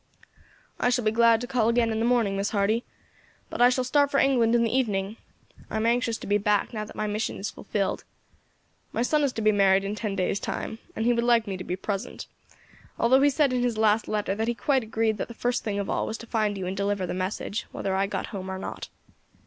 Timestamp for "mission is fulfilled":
7.05-8.03